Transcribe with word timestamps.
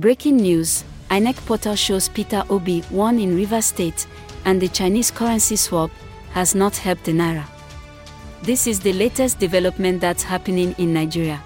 Breaking 0.00 0.38
news 0.38 0.82
INEC 1.10 1.36
portal 1.44 1.74
shows 1.76 2.08
Peter 2.08 2.42
Obi 2.48 2.82
won 2.90 3.18
in 3.18 3.36
Rivers 3.36 3.66
State, 3.66 4.06
and 4.46 4.58
the 4.58 4.68
Chinese 4.68 5.10
currency 5.10 5.56
swap 5.56 5.90
has 6.30 6.54
not 6.54 6.74
helped 6.74 7.04
the 7.04 7.12
Naira. 7.12 7.44
This 8.42 8.66
is 8.66 8.80
the 8.80 8.94
latest 8.94 9.38
development 9.38 10.00
that's 10.00 10.22
happening 10.22 10.74
in 10.78 10.94
Nigeria. 10.94 11.42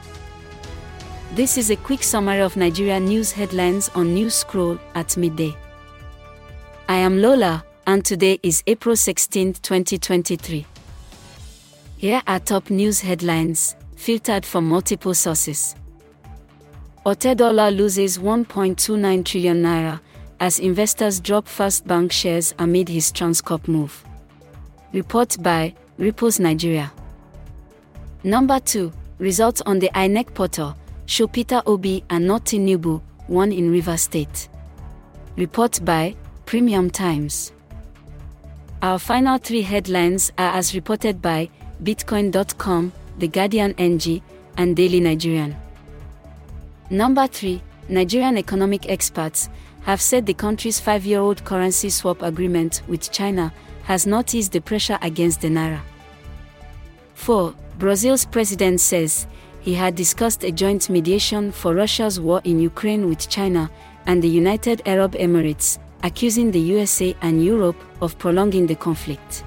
This 1.34 1.58
is 1.58 1.70
a 1.70 1.76
quick 1.76 2.04
summary 2.04 2.42
of 2.42 2.56
Nigeria 2.56 3.00
news 3.00 3.32
headlines 3.32 3.88
on 3.96 4.14
News 4.14 4.36
Scroll 4.36 4.78
at 4.94 5.16
midday. 5.16 5.56
I 6.88 6.98
am 6.98 7.20
Lola, 7.20 7.64
and 7.88 8.04
today 8.04 8.38
is 8.44 8.62
April 8.68 8.94
16, 8.94 9.54
2023. 9.54 10.64
Here 11.96 12.22
are 12.28 12.38
top 12.38 12.70
news 12.70 13.00
headlines, 13.00 13.74
filtered 13.96 14.46
from 14.46 14.68
multiple 14.68 15.14
sources. 15.14 15.74
Otedola 17.04 17.70
loses 17.70 18.18
1.29 18.18 19.24
trillion 19.26 19.62
naira 19.62 20.00
as 20.40 20.58
investors 20.58 21.20
drop 21.20 21.46
First 21.46 21.86
Bank 21.86 22.10
shares 22.10 22.54
amid 22.58 22.88
his 22.88 23.12
Transcorp 23.12 23.68
move. 23.68 24.02
Report 24.94 25.36
by 25.42 25.74
Ripples 25.98 26.40
Nigeria. 26.40 26.90
Number 28.22 28.58
2. 28.58 28.90
Results 29.18 29.60
on 29.66 29.80
the 29.80 29.90
INEC 29.94 30.32
portal 30.32 30.74
show 31.04 31.26
Peter 31.26 31.60
Obi 31.66 32.02
and 32.08 32.26
not 32.26 32.46
Tinubu 32.46 33.02
won 33.28 33.52
in 33.52 33.70
Rivers 33.70 34.00
State. 34.00 34.48
Report 35.36 35.84
by 35.84 36.16
Premium 36.46 36.88
Times. 36.90 37.52
Our 38.80 38.98
final 38.98 39.36
three 39.36 39.60
headlines 39.62 40.32
are 40.38 40.54
as 40.56 40.74
reported 40.74 41.20
by 41.20 41.50
Bitcoin.com, 41.82 42.92
The 43.18 43.28
Guardian 43.28 43.74
NG, 43.76 44.22
and 44.56 44.74
Daily 44.74 45.00
Nigerian. 45.00 45.54
Number 46.94 47.26
3. 47.26 47.60
Nigerian 47.88 48.38
economic 48.38 48.88
experts 48.88 49.48
have 49.82 50.00
said 50.00 50.26
the 50.26 50.32
country's 50.32 50.78
five 50.78 51.04
year 51.04 51.18
old 51.18 51.44
currency 51.44 51.90
swap 51.90 52.22
agreement 52.22 52.82
with 52.86 53.10
China 53.10 53.52
has 53.82 54.06
not 54.06 54.32
eased 54.32 54.52
the 54.52 54.60
pressure 54.60 54.96
against 55.02 55.40
the 55.40 55.48
Naira. 55.48 55.80
4. 57.14 57.52
Brazil's 57.80 58.24
president 58.24 58.80
says 58.80 59.26
he 59.60 59.74
had 59.74 59.96
discussed 59.96 60.44
a 60.44 60.52
joint 60.52 60.88
mediation 60.88 61.50
for 61.50 61.74
Russia's 61.74 62.20
war 62.20 62.40
in 62.44 62.60
Ukraine 62.60 63.08
with 63.08 63.28
China 63.28 63.68
and 64.06 64.22
the 64.22 64.28
United 64.28 64.80
Arab 64.86 65.14
Emirates, 65.14 65.78
accusing 66.04 66.52
the 66.52 66.60
USA 66.60 67.16
and 67.22 67.44
Europe 67.44 67.82
of 68.02 68.16
prolonging 68.18 68.68
the 68.68 68.76
conflict. 68.76 69.42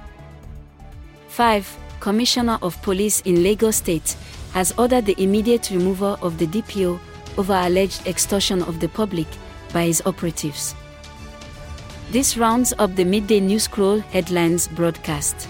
5. 1.30 1.78
Commissioner 2.02 2.60
of 2.62 2.82
Police 2.82 3.22
in 3.22 3.42
Lagos 3.42 3.78
State 3.78 4.18
has 4.52 4.74
ordered 4.78 5.06
the 5.06 5.16
immediate 5.24 5.70
removal 5.70 6.18
of 6.22 6.38
the 6.40 6.48
DPO 6.48 7.00
over 7.38 7.54
alleged 7.54 8.06
extortion 8.08 8.62
of 8.64 8.80
the 8.80 8.90
public 8.90 9.28
by 9.74 9.86
his 9.86 10.02
operatives. 10.06 10.76
This 12.12 12.38
rounds 12.38 12.74
up 12.80 12.96
the 12.96 13.04
midday 13.04 13.40
news 13.40 13.64
scroll 13.64 14.00
headlines 14.00 14.68
broadcast. 14.68 15.48